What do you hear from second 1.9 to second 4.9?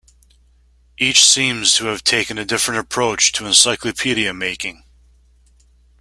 taken a different approach to encyclopedia-making.